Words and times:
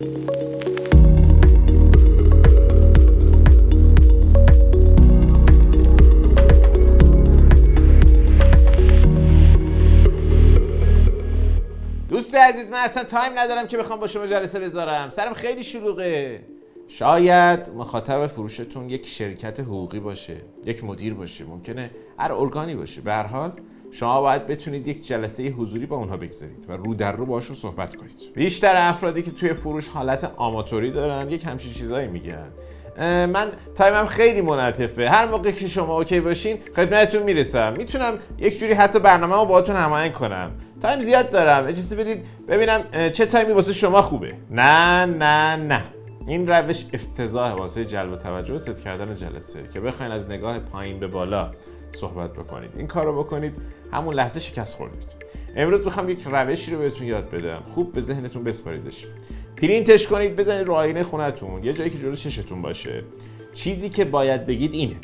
دوست 0.00 0.06
عزیز 12.34 12.70
من 12.70 12.78
اصلا 12.78 13.04
تایم 13.04 13.32
ندارم 13.36 13.66
که 13.66 13.76
بخوام 13.76 14.00
با 14.00 14.06
شما 14.06 14.26
جلسه 14.26 14.60
بذارم. 14.60 15.08
سرم 15.08 15.32
خیلی 15.32 15.64
شلوغه. 15.64 16.44
شاید 16.88 17.70
مخاطب 17.70 18.26
فروشتون 18.26 18.90
یک 18.90 19.06
شرکت 19.06 19.60
حقوقی 19.60 20.00
باشه 20.00 20.36
یک 20.64 20.84
مدیر 20.84 21.14
باشه 21.14 21.44
ممکنه 21.44 21.90
هر 22.18 22.32
ارگانی 22.32 22.74
باشه. 22.74 23.00
به 23.00 23.12
هر 23.12 23.26
حال 23.26 23.52
شما 23.98 24.20
باید 24.20 24.46
بتونید 24.46 24.88
یک 24.88 25.06
جلسه 25.06 25.48
حضوری 25.48 25.86
با 25.86 25.96
اونها 25.96 26.16
بگذارید 26.16 26.66
و 26.68 26.72
رو 26.72 26.94
در 26.94 27.12
رو 27.12 27.26
باشون 27.26 27.56
صحبت 27.56 27.96
کنید. 27.96 28.12
بیشتر 28.34 28.76
افرادی 28.76 29.22
که 29.22 29.30
توی 29.30 29.52
فروش 29.52 29.88
حالت 29.88 30.30
آماتوری 30.36 30.90
دارن 30.90 31.30
یک 31.30 31.44
همچین 31.44 31.72
چیزایی 31.72 32.08
میگن. 32.08 32.48
من 33.26 33.48
time 33.74 34.00
م 34.00 34.06
خیلی 34.06 34.40
منعطفه. 34.40 35.10
هر 35.10 35.26
موقع 35.26 35.50
که 35.50 35.68
شما 35.68 35.98
OK 35.98 36.20
باشین 36.20 36.58
خدمتتون 36.76 37.22
می‌رسم. 37.22 37.74
می‌تونم 37.76 38.18
یک 38.38 38.58
جوری 38.58 38.72
حتی 38.72 38.98
برنامه 38.98 39.34
رو 39.34 39.44
باهاتون 39.44 39.76
هماهنگ 39.76 40.12
کنم. 40.12 40.50
time 40.82 41.02
زیاد 41.02 41.30
دارم. 41.30 41.66
اجازه 41.66 41.96
بدید 41.96 42.24
ببینم 42.48 42.80
چه 43.10 43.26
time 43.26 43.47
ی 43.47 43.52
واسه 43.52 43.72
شما 43.72 44.02
خوبه. 44.02 44.32
نه 44.50 45.04
نه 45.04 45.56
نه. 45.56 45.84
این 46.26 46.48
روش 46.48 46.84
افتضاح 46.92 47.52
واسه 47.52 47.84
جلب 47.84 48.18
توجه 48.18 48.54
و 48.54 48.58
ست 48.58 48.82
کردن 48.82 49.14
جلسه 49.14 49.68
که 49.74 49.80
بخواین 49.80 50.12
از 50.12 50.26
نگاه 50.26 50.58
پایین 50.58 51.00
به 51.00 51.06
بالا 51.06 51.50
صحبت 51.92 52.32
بکنید. 52.32 52.70
این 52.76 52.86
کار 52.86 53.04
رو 53.04 53.22
بکنید 53.22 53.56
همون 53.92 54.14
لحظه 54.14 54.40
شکست 54.40 54.76
خوردید. 54.76 55.14
امروز 55.56 55.84
می‌خوام 55.84 56.08
یک 56.08 56.22
روشی 56.30 56.72
رو 56.72 56.78
بهتون 56.78 57.06
یاد 57.06 57.30
بدم. 57.30 57.62
خوب 57.74 57.92
به 57.92 58.00
ذهنتون 58.00 58.44
بسپاریدش. 58.44 59.06
پرینتش 59.56 60.06
کنید 60.06 60.36
بزنید 60.36 60.66
رو 60.66 60.74
آینه 60.74 61.02
خونتون. 61.02 61.64
یه 61.64 61.72
جایی 61.72 61.90
که 61.90 61.98
جلو 61.98 62.14
چشتون 62.14 62.62
باشه. 62.62 63.04
چیزی 63.54 63.88
که 63.88 64.04
باید 64.04 64.46
بگید 64.46 64.72
اینه. 64.72 64.96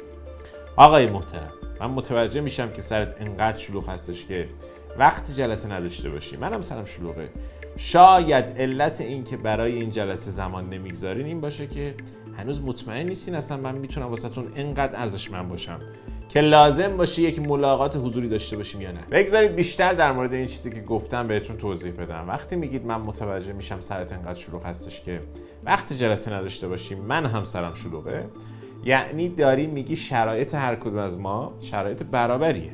آقای 0.76 1.06
محترم 1.06 1.52
من 1.80 1.86
متوجه 1.86 2.40
میشم 2.40 2.70
که 2.70 2.82
سرت 2.82 3.14
انقدر 3.20 3.58
شلوغ 3.58 3.88
هستش 3.88 4.24
که 4.24 4.48
وقت 4.98 5.30
جلسه 5.30 5.72
نداشته 5.72 6.10
باشی. 6.10 6.36
منم 6.36 6.60
سرم 6.60 6.84
شلوغه. 6.84 7.28
شاید 7.76 8.44
علت 8.44 9.00
این 9.00 9.24
که 9.24 9.36
برای 9.36 9.72
این 9.72 9.90
جلسه 9.90 10.30
زمان 10.30 10.68
نمی‌گذارین 10.68 11.26
این 11.26 11.40
باشه 11.40 11.66
که 11.66 11.94
هنوز 12.38 12.62
مطمئن 12.62 13.06
نیستین 13.06 13.34
اصلا 13.34 13.56
من 13.56 13.78
می‌تونم 13.78 14.06
واسهتون 14.06 14.52
انقدر 14.56 15.00
ارزشمند 15.00 15.48
باشم 15.48 15.80
که 16.28 16.40
لازم 16.40 16.96
باشه 16.96 17.22
یک 17.22 17.48
ملاقات 17.48 17.96
حضوری 17.96 18.28
داشته 18.28 18.56
باشیم 18.56 18.80
یا 18.80 18.92
نه. 18.92 19.00
بگذارید 19.10 19.50
بیشتر 19.50 19.92
در 19.92 20.12
مورد 20.12 20.32
این 20.32 20.46
چیزی 20.46 20.70
که 20.70 20.80
گفتم 20.80 21.28
بهتون 21.28 21.56
توضیح 21.56 21.92
بدم. 21.92 22.28
وقتی 22.28 22.56
میگید 22.56 22.86
من 22.86 23.00
متوجه 23.00 23.52
میشم 23.52 23.80
سرت 23.80 24.12
انقدر 24.12 24.34
شلوغ 24.34 24.66
هستش 24.66 25.00
که 25.00 25.20
وقت 25.64 25.92
جلسه 25.92 26.32
نداشته 26.32 26.68
باشیم 26.68 26.98
من 26.98 27.26
هم 27.26 27.44
سرم 27.44 27.74
شلوغه 27.74 28.24
یعنی 28.84 29.28
داری 29.28 29.66
میگی 29.66 29.96
شرایط 29.96 30.54
هر 30.54 30.76
کدوم 30.76 30.98
از 30.98 31.18
ما 31.18 31.54
شرایط 31.60 32.02
برابریه. 32.02 32.72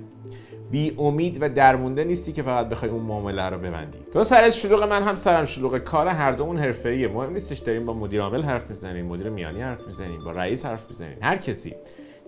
بی 0.70 0.95
امید 0.98 1.39
و 1.41 1.48
درمونده 1.48 2.05
نیستی 2.05 2.33
که 2.33 2.42
فقط 2.42 2.69
بخوای 2.69 2.91
اون 2.91 3.03
معامله 3.03 3.42
رو 3.42 3.59
ببندی. 3.59 3.98
تو 4.12 4.25
سرت 4.25 4.50
شلوغ 4.50 4.83
من 4.83 5.03
هم 5.03 5.14
سرم 5.14 5.45
شلوغ 5.45 5.78
کار 5.78 6.09
هر 6.09 6.33
دومون 6.33 6.59
حرفه‌ایه. 6.59 7.09
مهم 7.09 7.33
نیستش 7.33 7.59
داریم 7.59 7.84
با 7.84 7.95
مدیر 7.95 8.20
عامل 8.20 8.42
حرف 8.42 8.69
می‌زنیم 8.69 9.06
مدیر 9.06 9.28
میانی 9.28 9.61
حرف 9.61 9.87
می‌زنیم 9.87 10.25
با 10.25 10.31
رئیس 10.31 10.67
حرف 10.67 10.87
می‌زنیم. 10.89 11.19
هر 11.22 11.37
کسی. 11.37 11.75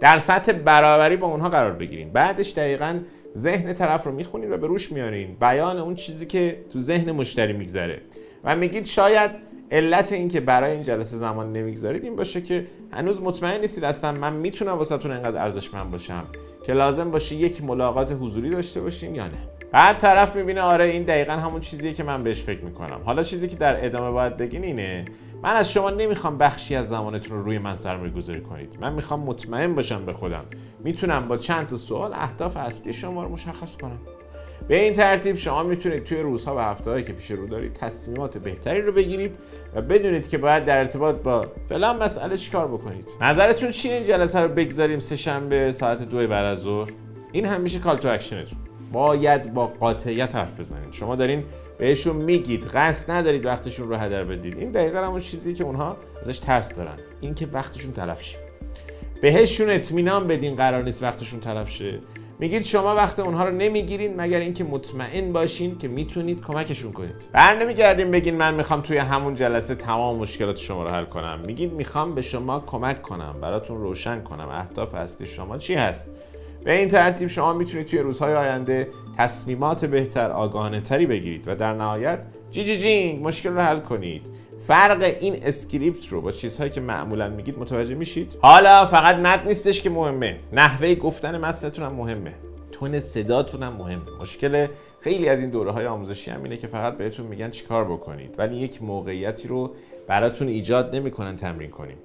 در 0.00 0.18
سطح 0.18 0.52
برابری 0.52 1.16
با 1.16 1.26
اونها 1.26 1.48
قرار 1.48 1.72
بگیرین. 1.72 2.10
بعدش 2.12 2.52
دقیقا 2.52 3.00
ذهن 3.36 3.72
طرف 3.72 4.04
رو 4.04 4.12
می‌خونید 4.12 4.50
و 4.50 4.56
به 4.56 4.66
روش 4.66 4.92
میارین. 4.92 5.36
بیان 5.40 5.78
اون 5.78 5.94
چیزی 5.94 6.26
که 6.26 6.64
تو 6.72 6.78
ذهن 6.78 7.12
مشتری 7.12 7.52
میگذره. 7.52 8.00
و 8.44 8.56
میگید 8.56 8.84
شاید 8.84 9.30
علت 9.70 10.12
این 10.12 10.28
که 10.28 10.40
برای 10.40 10.72
این 10.72 10.82
جلسه 10.82 11.16
زمان 11.16 11.52
نمی‌گذارید 11.52 12.04
این 12.04 12.16
باشه 12.16 12.40
که 12.40 12.66
هنوز 12.92 13.22
مطمئن 13.22 13.60
نیستید 13.60 13.84
اصلا 13.84 14.12
من 14.12 14.32
می‌تونم 14.32 14.72
واسهتون 14.72 15.10
انقدر 15.10 15.42
ارزشمند 15.42 15.90
باشم 15.90 16.24
که 16.66 16.72
لازم 16.72 17.10
باشه 17.10 17.34
یک 17.34 17.64
ملاقات 17.64 18.12
حضوری 18.20 18.50
داشته 18.50 18.80
باشیم 18.80 19.14
یا 19.14 19.26
نه. 19.26 19.38
بعد 19.72 19.98
طرف 19.98 20.36
می‌بینه 20.36 20.60
آره 20.60 20.84
این 20.84 21.02
دقیقا 21.02 21.32
همون 21.32 21.60
چیزیه 21.60 21.92
که 21.92 22.02
من 22.02 22.22
بهش 22.22 22.42
فکر 22.42 22.64
می‌کنم. 22.64 23.00
حالا 23.04 23.22
چیزی 23.22 23.48
که 23.48 23.56
در 23.56 23.84
ادامه 23.86 24.10
باید 24.10 24.36
بگین 24.36 24.64
اینه 24.64 25.04
من 25.42 25.56
از 25.56 25.72
شما 25.72 25.90
نمی‌خوام 25.90 26.38
بخشی 26.38 26.74
از 26.74 26.88
زمانتون 26.88 27.38
رو 27.38 27.44
روی 27.44 27.58
من 27.58 27.74
سرمایه 27.74 28.12
گذاری 28.12 28.40
کنید. 28.40 28.78
من 28.80 28.92
می‌خوام 28.92 29.20
مطمئن 29.20 29.74
باشم 29.74 30.06
به 30.06 30.12
خودم. 30.12 30.44
می‌تونم 30.84 31.28
با 31.28 31.36
چند 31.36 31.66
تا 31.66 31.76
سوال 31.76 32.12
اهداف 32.14 32.56
اصلی 32.56 32.92
شما 32.92 33.22
رو 33.22 33.28
مشخص 33.28 33.76
کنم. 33.76 33.98
به 34.68 34.82
این 34.82 34.92
ترتیب 34.92 35.36
شما 35.36 35.62
می‌تونید 35.62 36.04
توی 36.04 36.20
روزها 36.20 36.56
و 36.56 36.58
هفتههایی 36.58 37.04
که 37.04 37.12
پیش 37.12 37.30
رو 37.30 37.46
دارید 37.46 37.72
تصمیمات 37.72 38.38
بهتری 38.38 38.80
رو 38.80 38.92
بگیرید 38.92 39.36
و 39.74 39.82
بدونید 39.82 40.28
که 40.28 40.38
باید 40.38 40.64
در 40.64 40.78
ارتباط 40.78 41.16
با 41.20 41.46
فلان 41.68 42.02
مسئله 42.02 42.36
چیکار 42.36 42.68
بکنید. 42.68 43.10
نظرتون 43.20 43.70
چیه 43.70 43.92
این 43.92 44.04
جلسه 44.04 44.40
رو 44.40 44.48
بگذاریم 44.48 44.98
سه 44.98 45.16
شنبه 45.16 45.70
ساعت 45.70 46.02
دو 46.02 46.26
بعد 46.26 46.44
از 46.44 46.58
ظهر؟ 46.58 46.90
این 47.32 47.44
هم 47.44 47.60
میشه 47.60 47.78
call 47.78 47.96
to 47.96 48.08
action 48.08 48.38
تون. 48.38 48.58
باید 48.92 49.54
با 49.54 49.66
قاطعیت 49.66 50.34
حرف 50.34 50.60
بزنید. 50.60 50.92
شما 50.92 51.16
دارین 51.16 51.44
بهشون 51.78 52.16
میگید 52.16 52.64
قصد 52.64 53.10
ندارید 53.10 53.46
وقتشون 53.46 53.88
رو 53.88 53.96
هدر 53.96 54.24
بدید. 54.24 54.58
این 54.58 54.70
دقیقا 54.70 54.98
همون 54.98 55.20
چیزی 55.20 55.54
که 55.54 55.64
اونها 55.64 55.96
ازش 56.22 56.38
ترس 56.38 56.74
دارن. 56.74 56.96
اینکه 57.20 57.46
وقتشون 57.52 57.92
تلف 57.92 58.22
شه. 58.22 58.38
بهشون 59.22 59.70
اطمینان 59.70 60.26
بدین 60.26 60.56
قرار 60.56 60.82
نیست 60.82 61.02
وقتشون 61.02 61.40
تلف 61.40 61.70
شه. 61.70 61.98
میگید 62.40 62.62
شما 62.62 62.94
وقت 62.94 63.18
اونها 63.18 63.44
رو 63.44 63.54
نمی‌گیرین 63.54 64.20
مگر 64.20 64.40
اینکه 64.40 64.64
مطمئن 64.64 65.32
باشین 65.32 65.78
که 65.78 65.88
می‌تونید 65.88 66.40
کمکشون 66.40 66.92
کنید. 66.92 67.28
بر 67.32 67.56
نمیگردین 67.62 68.10
بگین 68.10 68.36
من 68.36 68.54
می‌خوام 68.54 68.80
توی 68.80 68.98
همون 68.98 69.34
جلسه 69.34 69.74
تمام 69.74 70.16
مشکلات 70.16 70.56
شما 70.56 70.82
رو 70.82 70.90
حل 70.90 71.04
کنم. 71.04 71.38
میگید 71.46 71.72
می‌خوام 71.72 72.14
به 72.14 72.22
شما 72.22 72.60
کمک 72.66 73.02
کنم 73.02 73.36
براتون 73.40 73.80
روشن 73.80 74.22
کنم. 74.22 74.48
اهداف 74.48 74.94
اصلی 74.94 75.26
شما 75.26 75.58
چی 75.58 75.74
هست؟ 75.74 76.10
به 76.64 76.78
این 76.78 76.88
ترتیب 76.88 77.28
شما 77.28 77.52
می‌تونید 77.52 77.86
توی 77.86 77.98
روزهای 77.98 78.34
آینده 78.34 78.88
تصمیمات 79.16 79.84
بهتر 79.84 80.30
آگاهانه 80.30 80.80
تری 80.80 81.06
بگیرید 81.06 81.48
و 81.48 81.54
در 81.54 81.72
نهایت 81.72 82.20
جی 82.50 82.64
جی 82.64 82.78
جینگ 82.78 83.26
مشکل 83.26 83.50
رو 83.50 83.60
حل 83.60 83.78
کنید. 83.78 84.22
فرق 84.68 85.14
این 85.20 85.36
script 85.42 86.08
رو 86.08 86.20
با 86.20 86.32
چیزهایی 86.32 86.70
که 86.70 86.80
معمولا 86.80 87.28
میگید 87.28 87.58
متوجه 87.58 87.94
میشید. 87.94 88.36
حالا 88.42 88.86
فقط 88.86 89.16
متن 89.16 89.48
نیستش 89.48 89.82
که 89.82 89.90
مهمه. 89.90 90.38
نحوه 90.52 90.94
گفتن 90.94 91.38
متنتون 91.38 91.84
هم 91.84 91.92
مهمه. 91.92 92.34
تون 92.72 93.00
صداتون 93.00 93.62
هم 93.62 93.72
مهمه. 93.72 94.02
مشکل 94.20 94.66
خیلی 95.00 95.28
از 95.28 95.40
این 95.40 95.50
دوره 95.50 95.70
های 95.70 95.86
آموزشی 95.86 96.30
هم 96.30 96.42
اینه 96.42 96.56
که 96.56 96.66
فقط 96.66 96.96
بهتون 96.96 97.26
میگن 97.26 97.50
چیکار 97.50 97.84
بکنید. 97.84 98.34
ولی 98.38 98.56
یک 98.56 98.82
موقعیتی 98.82 99.48
رو 99.48 99.74
براتون 100.06 100.48
ایجاد 100.48 100.96
نمی‌کنن 100.96 101.36
تمرین 101.36 101.70
کنیم. 101.70 101.96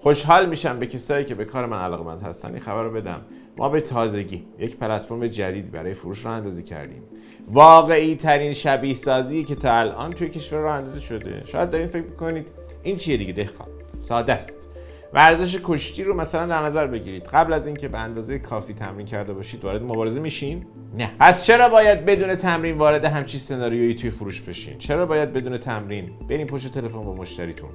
خوشحال 0.00 0.48
میشم 0.48 0.78
به 0.78 0.86
کسایی 0.86 1.24
که 1.24 1.34
به 1.34 1.44
کار 1.44 1.66
من 1.66 1.78
علاقمند 1.78 2.22
هستن. 2.22 2.48
این 2.48 2.60
خبر 2.60 2.82
رو 2.82 2.90
بدم. 2.90 3.20
ما 3.58 3.68
به 3.68 3.80
تازگی 3.80 4.46
یک 4.58 4.76
پلتفرم 4.76 5.26
جدید 5.26 5.70
برای 5.70 5.94
فروش 5.94 6.24
راه 6.24 6.34
اندازی 6.34 6.62
کردیم. 6.62 7.02
واقعی 7.48 8.16
ترین 8.16 8.52
شبیه 8.52 8.94
سازی 8.94 9.44
که 9.44 9.54
تا 9.54 9.72
الان 9.72 10.10
توی 10.10 10.28
کشور 10.28 10.58
راه 10.58 10.74
اندازی 10.74 11.00
شده. 11.00 11.42
شاید 11.44 11.70
دارین 11.70 11.86
فکر 11.86 12.10
کنید 12.10 12.48
این 12.82 12.96
چیه 12.96 13.16
دیگه؟ 13.16 13.32
دهخان 13.32 13.68
ساده 13.98 14.32
است. 14.32 14.68
ورزش 15.12 15.58
کشتی 15.64 16.04
رو 16.04 16.14
مثلا 16.14 16.46
در 16.46 16.62
نظر 16.62 16.86
بگیرید. 16.86 17.24
قبل 17.24 17.52
از 17.52 17.66
اینکه 17.66 17.88
به 17.88 17.98
اندازه 17.98 18.38
کافی 18.38 18.74
تمرین 18.74 19.06
کرده 19.06 19.32
باشید 19.32 19.64
وارد 19.64 19.82
مبارزه 19.82 20.20
میشین؟ 20.20 20.66
نه. 20.98 21.10
پس 21.20 21.44
چرا 21.44 21.68
باید 21.68 22.04
بدون 22.04 22.34
تمرین 22.34 22.78
وارد 22.78 23.04
همچین 23.04 23.40
سناریویی 23.40 23.94
توی 23.94 24.10
فروش 24.10 24.40
بشین؟ 24.40 24.78
چرا 24.78 25.06
باید 25.06 25.32
بدون 25.32 25.58
تمرین؟ 25.58 26.10
برین 26.28 26.46
پشت 26.46 26.68
تلفن 26.68 27.00
با 27.00 27.14
مشتریتون. 27.14 27.70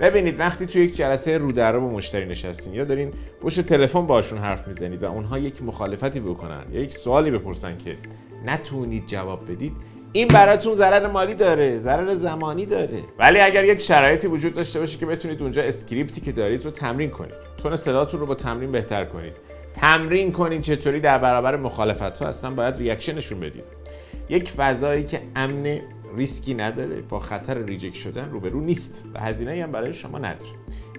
ببینید 0.00 0.38
وقتی 0.40 0.66
توی 0.66 0.84
یک 0.84 0.96
جلسه 0.96 1.38
رو 1.38 1.52
در 1.52 1.78
با 1.78 1.88
مشتری 1.88 2.26
نشستین 2.26 2.74
یا 2.74 2.84
دارین 2.84 3.12
پشت 3.40 3.60
تلفن 3.60 4.06
باشون 4.06 4.38
حرف 4.38 4.68
می‌زنید 4.68 5.02
و 5.02 5.06
اونها 5.06 5.38
یک 5.38 5.62
مخالفتی 5.62 6.20
بکنن 6.20 6.64
یا 6.72 6.80
یک 6.80 6.92
سوالی 6.92 7.30
بپرسن 7.30 7.76
که 7.76 7.96
نتونید 8.46 9.06
جواب 9.06 9.52
بدید 9.52 9.72
این 10.12 10.28
براتون 10.28 10.74
ضرر 10.74 11.06
مالی 11.06 11.34
داره 11.34 11.78
ضرر 11.78 12.14
زمانی 12.14 12.66
داره. 12.66 13.02
ولی 13.18 13.40
اگر 13.40 13.64
یک 13.64 13.78
شرایطی 13.78 14.26
وجود 14.26 14.54
داشته 14.54 14.78
باشه 14.78 14.98
که 14.98 15.06
بتونید 15.06 15.42
اونجا 15.42 15.62
script 15.62 16.12
ی 16.12 16.20
که 16.20 16.32
دارید 16.32 16.64
رو 16.64 16.70
تمرین 16.70 17.10
کنید. 17.10 17.36
تون 17.58 17.76
صداتون 17.76 18.20
رو 18.20 18.26
با 18.26 18.34
تمرین 18.34 18.72
بهتر 18.72 19.04
کنید. 19.04 19.32
تمرین 19.74 20.32
کنید 20.32 20.60
چطوری 20.60 21.00
در 21.00 21.18
برابر 21.18 21.56
مخالفت 21.56 22.18
ها 22.18 22.28
اصلا 22.28 22.50
باید 22.50 22.76
reaction 22.76 23.19
شون 23.19 23.40
بدید. 23.40 23.64
یک 24.28 24.50
فضایی 24.50 25.04
که 25.04 25.20
امن 25.36 25.80
ریسکی 26.16 26.54
نداره 26.54 27.02
با 27.08 27.20
خطر 27.20 27.58
reject 27.58 27.94
شدن 27.94 28.30
روبرو 28.30 28.60
نیست 28.60 29.04
و 29.14 29.20
هزینه 29.20 29.62
هم 29.62 29.72
برای 29.72 29.92
شما 29.92 30.18
نداره. 30.18 30.50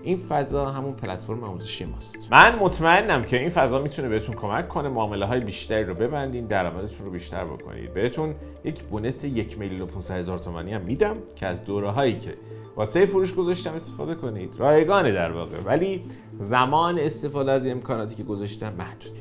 این 0.03 0.17
فضا 0.17 0.65
همون 0.65 0.93
پلتفرم 0.93 1.43
آموزشی 1.43 1.85
ماست. 1.85 2.27
من 2.31 2.55
مطمئنم 2.59 3.23
که 3.23 3.39
این 3.39 3.49
فضا 3.49 3.79
می‌تونه 3.79 4.09
بهتون 4.09 4.35
کمک 4.35 4.67
کنه 4.67 4.89
معامله 4.89 5.25
های 5.25 5.39
بیشتری 5.39 5.83
رو 5.83 5.93
ببندین 5.93 6.45
درآمدتون 6.45 7.05
رو 7.05 7.11
بیشتر 7.11 7.45
بکنید. 7.45 7.93
بهتون 7.93 8.35
یک 8.63 8.83
bonus 8.83 9.23
یک 9.23 9.59
میلیون 9.59 9.81
و 9.81 9.85
500 9.85 10.15
هزار 10.15 10.37
تومانی 10.37 10.73
هم 10.73 10.81
میدم 10.81 11.15
که 11.35 11.47
از 11.47 11.63
دوره 11.63 11.89
هایی 11.89 12.17
که 12.17 12.33
واسه 12.75 13.05
فروش 13.05 13.33
گذاشتم 13.33 13.73
استفاده 13.73 14.15
کنید. 14.15 14.55
رایگانه 14.57 15.11
در 15.11 15.31
واقع. 15.31 15.57
ولی 15.65 16.03
زمان 16.39 16.99
استفاده 16.99 17.51
از 17.51 17.67
امکاناتی 17.67 18.15
که 18.15 18.23
گذاشتم 18.23 18.73
محدوده. 18.73 19.19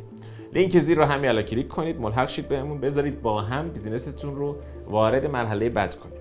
لینک 0.52 0.78
زیر 0.78 0.98
رو 0.98 1.04
همین 1.04 1.28
الان 1.28 1.42
کلیک 1.42 1.68
کنید 1.68 2.00
ملحق 2.00 2.28
شید 2.28 2.48
بهمون 2.48 2.80
بذارید 2.80 3.22
با 3.22 3.42
هم 3.42 3.68
بیزینستون 3.68 4.36
رو 4.36 4.56
وارد 4.86 5.26
مرحله 5.26 5.68
بد 5.70 5.94
کنید 5.94 6.20